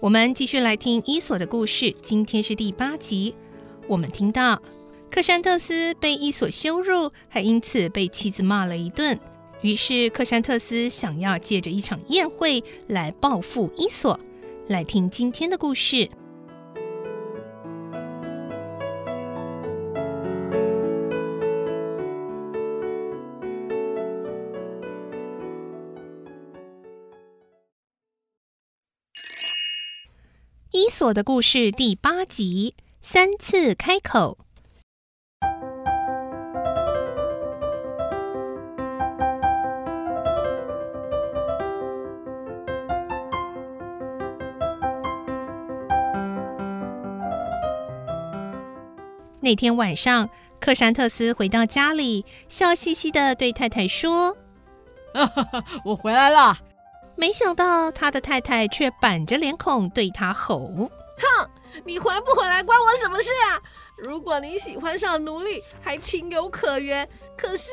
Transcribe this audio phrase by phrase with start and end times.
[0.00, 1.94] 我们继续来听伊索的故事。
[2.00, 3.34] 今天是第八集，
[3.86, 4.62] 我们听到
[5.10, 9.20] 克山特斯被伊索羞辱，还因此被妻子骂了一顿。
[9.60, 14.18] 于是克山特斯想要借着一场宴会来报复伊索。
[14.68, 16.08] 来听今天的故事。
[30.72, 34.38] 伊索的故事第八集：三次开口。
[49.40, 54.36] 那天晚上，克珊特斯回到家里，笑嘻嘻地对太太说
[55.84, 56.56] ：“我回来了。”
[57.20, 60.90] 没想到他的太太却板着脸孔对他吼
[61.20, 61.50] ：“哼，
[61.84, 63.60] 你回不回来关我什么事啊？
[63.98, 67.06] 如果你喜欢上奴隶，还情有可原。
[67.36, 67.70] 可是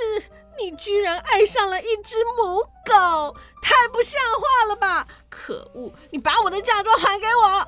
[0.59, 5.07] 你居然爱上了一只母狗，太不像话了吧！
[5.29, 7.67] 可恶，你把我的嫁妆还给我！”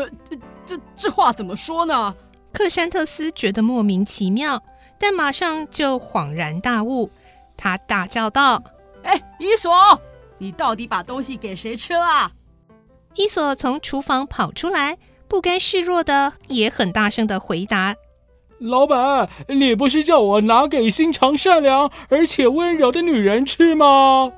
[0.00, 2.14] 呃，这这这话怎么说呢？
[2.52, 4.62] 克山特斯觉得莫名其妙，
[4.96, 7.10] 但马上就恍然大悟，
[7.56, 8.62] 他大叫道
[9.02, 9.72] ：“哎，伊索！”
[10.44, 12.30] 你到底把东西给谁吃了？
[13.14, 17.96] 伊索从厨房跑出来，不甘示弱的，也很大声的回答
[18.60, 24.30] ：“老板，你不是叫我拿给心肠善良而且温柔的女人吃吗？”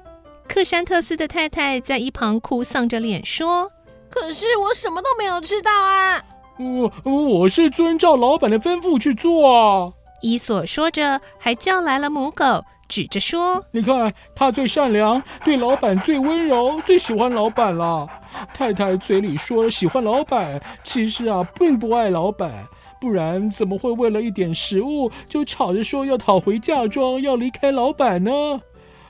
[0.47, 3.72] 克山特斯的太太在一旁哭丧着脸说
[4.09, 6.22] ：“可是我什么都没有吃到啊
[6.56, 12.65] ！”“我我是遵照老板的吩咐去做啊。”伊索说着，还叫来了母狗。
[12.89, 18.09] 指着说：“你看，他最善良，对老板最温柔，最喜欢老板了。
[18.55, 22.65] 太太嘴里说喜欢老板，其实啊，并不爱老板，
[23.01, 28.61] 不然怎么会为了一点食物就吵着说要讨回嫁妆，要离开老板呢？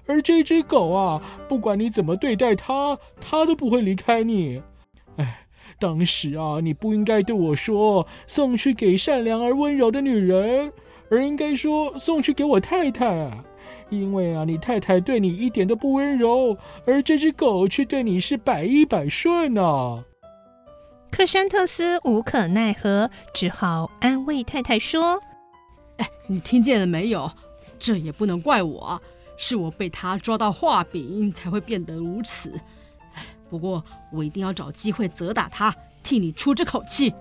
[0.07, 4.63] 而这只狗啊，不管你怎么对待它，它都不会离开你。
[5.17, 5.41] 哎，
[5.79, 10.73] 当时啊，你不应该对我说送去给善良而温柔的女人，
[11.11, 13.31] 而应该说送去给我太太。”
[13.91, 16.57] 因为啊，你太太对你一点都不温柔，
[16.87, 20.05] 而这只狗却对你是百依百顺呢、啊。
[21.11, 25.21] 克山特斯无可奈何，只好安慰太太说
[25.99, 27.31] ：“哎，你听见了没有？
[27.79, 29.01] 这也不能怪我，
[29.37, 32.53] 是我被他抓到画饼，才会变得如此。
[33.15, 37.15] 哎，不过我一定要找机会责打他，替你出这口气。”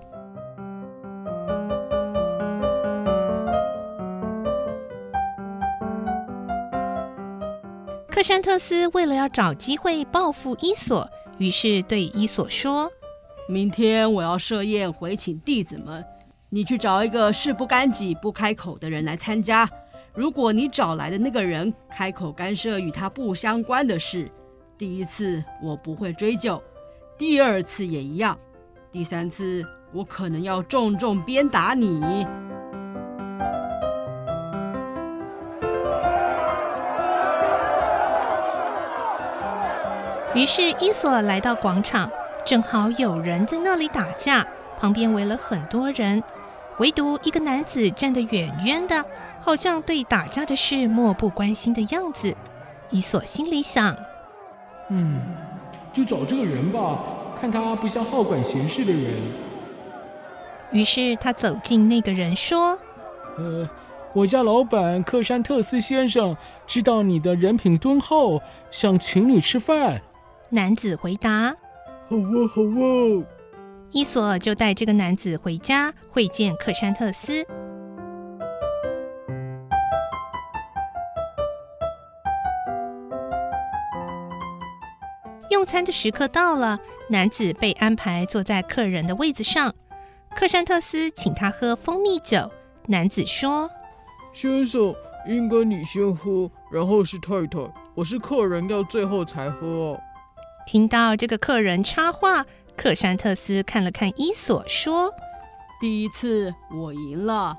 [8.15, 11.05] 克山特斯为了要找机会报复伊索，
[11.37, 12.89] 于是对伊索说
[13.45, 16.01] ：“明天我要设宴回请弟子们，
[16.49, 19.69] 你去找一个事不干己不开口的人来参加。
[20.13, 24.31] 如果你找来的那个人开口干涉与他不相关的事，
[24.77, 26.63] 第一次我不会追究，
[27.17, 28.39] 第二次也一样，
[28.93, 29.61] 第三次
[29.91, 32.25] 我可能要重重鞭打你。”
[40.35, 42.11] 于是伊索来到广场，
[42.45, 44.45] 正好有人在那里打架，
[44.77, 46.21] 旁边围了很多人，
[46.77, 49.05] 唯独一个男子站得远远的，
[49.39, 52.35] 好像对打架的事漠不关心的样子。
[52.89, 53.95] 伊索心里想
[54.91, 55.21] ：“嗯，
[55.93, 56.99] 就找这个人吧，
[57.39, 59.13] 看他不像好管闲事的人。”
[60.71, 62.77] 于是他走近那个人说
[63.39, 63.69] ：“呃，
[64.11, 66.35] 我家老板克山特斯先生
[66.67, 70.01] 知道你的人品敦厚，想请你吃饭。”
[70.49, 71.55] 男子回答
[72.07, 73.25] ：“好啊，好啊。”
[73.91, 77.45] 伊索就带这个男子回家会见克山特斯。
[85.49, 89.73] 用餐的时刻到了，男子被安排坐在客人的位子上。
[90.35, 92.51] 克山特斯请他喝蜂蜜酒。
[92.87, 93.69] 男子说
[94.33, 94.93] ：“先生，
[95.27, 97.59] 应该你先喝，然后是太太，
[97.95, 100.01] 我是客人，要最后才喝哦。”
[100.65, 102.43] 听到这个客人插话，
[102.75, 105.13] 克山特斯看了看伊索，说
[105.79, 107.55] ：“第一次我赢了。”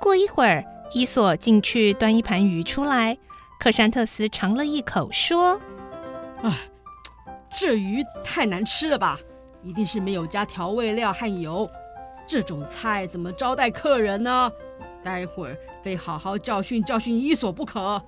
[0.00, 3.18] 过一会儿，伊索进去端一盘鱼出来。
[3.58, 5.60] 克山特斯尝了一口，说
[6.42, 6.56] ：“哎，
[7.54, 9.20] 这鱼太难吃了吧？
[9.62, 11.70] 一定是没有加调味料和油。
[12.26, 14.50] 这种菜怎么招待客人呢？
[15.04, 18.02] 待会儿非好好教训教训伊索不可。”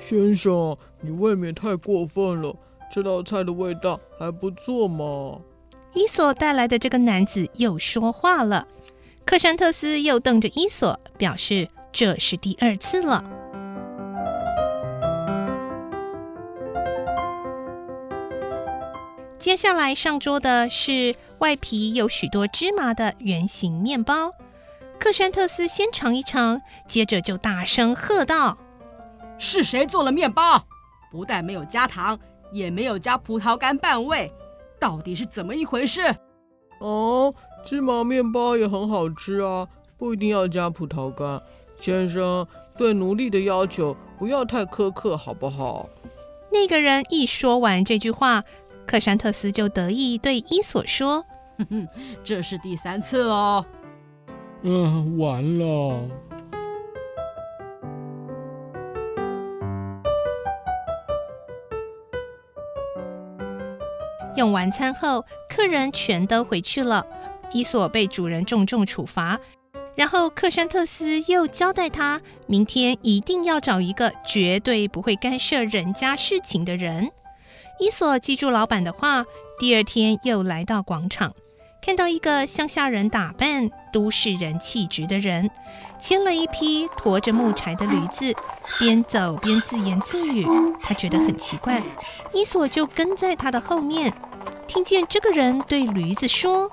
[0.00, 2.56] 先生，你未免太过分了。
[2.90, 5.38] 这道菜的味道还不错嘛。
[5.94, 8.66] 伊索带来的这个男子又说话了。
[9.24, 13.24] 克山特斯又瞪着伊索，表示这是第二次了。
[19.38, 24.32] 接下来上桌的是外皮有许多芝麻的圆形面包。
[24.98, 28.58] 克山特斯先尝一尝，接着就大声喝道
[29.40, 30.62] ：“是谁做了面包？
[31.10, 32.16] 不但没有加糖，
[32.52, 34.32] 也没有加葡萄干拌味，
[34.78, 36.14] 到底是怎么一回事？”
[36.78, 37.34] 哦，
[37.64, 39.66] 芝麻面包也很好吃啊，
[39.98, 41.42] 不一定要加葡萄干。
[41.78, 42.46] 先生，
[42.76, 45.88] 对奴隶的要求不要太苛刻，好不好？
[46.52, 48.44] 那个人一说完这句话。
[48.86, 51.24] 克山特斯就得意对伊索说
[51.58, 51.88] ：“哼哼，
[52.24, 53.64] 这是第三次哦。”
[54.62, 56.08] 嗯，完了。
[64.40, 67.04] 用完餐后，客人全都回去了。
[67.52, 69.38] 伊索被主人重重处罚，
[69.94, 77.10] 然后克山特斯又交代他，明天一定要找一个绝对不会干涉人家事情的人。
[77.78, 79.26] 伊索记住老板的话，
[79.58, 81.34] 第二天又来到广场，
[81.84, 85.50] 看到一个乡下人打扮、都市人气质的人，
[85.98, 88.34] 牵了一匹驮着木柴的驴子，
[88.78, 90.46] 边走边自言自语。
[90.82, 91.82] 他觉得很奇怪，
[92.32, 94.12] 伊索就跟在他的后面，
[94.70, 96.70] 听见这个人对驴子说：“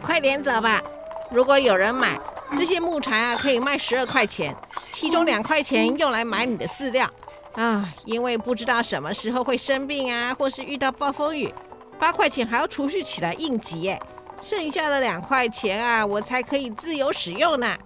[0.00, 0.82] 快点走吧，
[1.30, 2.18] 如果有人买
[2.56, 4.56] 这些木柴啊，可以卖十二块钱，
[4.90, 7.06] 其中两块钱用来买你的饲料。”
[7.52, 11.52] 啊，因为不知道什么时候会生病啊，或是遇到暴风雨，
[11.98, 14.00] 八块钱还要储蓄起来应急哎，
[14.40, 17.76] 剩下的两块钱啊，我才可以自由使用呢。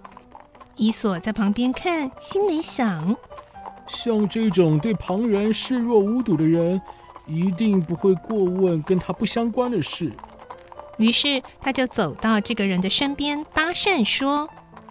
[0.77, 3.13] 伊索在旁边看，心里想：
[3.85, 6.81] 像这种对旁人视若无睹的人，
[7.31, 10.11] 一定不会过问跟他不相关的事。
[10.97, 14.47] 于是他就走到这个人的身边搭讪说：“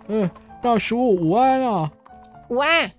[0.08, 0.28] 嗯，
[0.62, 1.90] 大叔午安啊，
[2.48, 2.90] 午安。”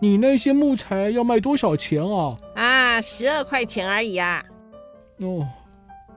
[0.00, 2.36] 你那些木材要卖多少钱啊？
[2.54, 4.44] 啊，十二块钱而已啊。
[5.18, 5.46] 哦，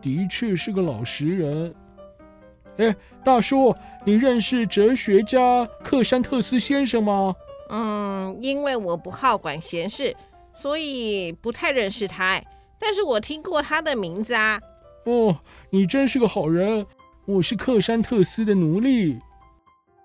[0.01, 1.75] 的确是个老实人。
[2.77, 3.75] 哎，大叔，
[4.05, 7.35] 你认识哲学家克山特斯先生吗？
[7.69, 10.15] 嗯，因为我不好管闲事，
[10.53, 12.41] 所以不太认识他。
[12.81, 14.59] 哎，但是我听过他的名字啊。
[15.05, 15.37] 哦，
[15.69, 16.85] 你真是个好人。
[17.25, 19.19] 我是克山特斯的奴隶。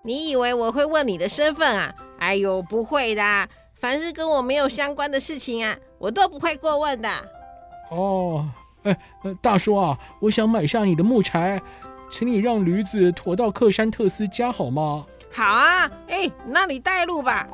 [0.03, 1.93] 你以为我会问你的身份啊？
[2.19, 3.49] 哎呦，不会的。
[3.73, 7.09] 凡是跟我没有相关的事情啊，我都不会过问的。
[7.89, 8.47] 哦，
[8.83, 8.97] 哎，
[9.41, 11.61] 大叔啊，我想买下你的木柴，
[12.09, 15.05] 请你让驴子驮到克山特斯家好吗？
[15.31, 17.47] 好啊，哎，那你带路吧。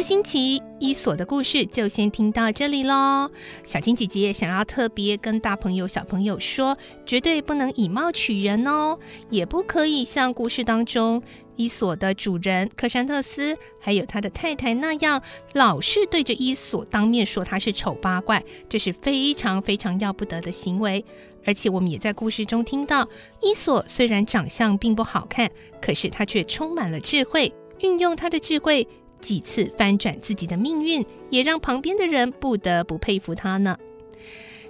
[0.00, 3.30] 个星期伊索的故事就先听到这里喽。
[3.64, 11.22] 小青姐姐想要特别跟大朋友、小朋友说，绝对不能以貌取人哦，也不可以像故事当中
[11.56, 21.04] 伊索的主人克山特斯还有他的太太那样，老是对着伊索当面说他是丑八怪，这是非常非常要不得的行为。
[21.44, 23.06] 而且我们也在故事中听到，
[23.42, 28.88] 伊索虽然长相并不好看，可是他却充满了智慧，运用他的智慧。
[29.20, 33.76] 几次翻转自己的命运，也让旁边的人不得不佩服他呢。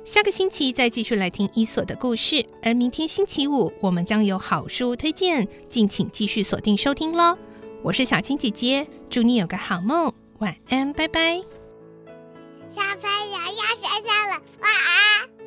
[0.04, 7.36] 下个星期再继续来听伊索的故事，而明天星期五我们将有好书推荐，敬请继续锁定收听喽。
[7.82, 11.42] 我是小青姐姐，祝你有个好梦，晚安，拜拜。
[12.70, 15.39] 小朋友要睡觉了，晚安。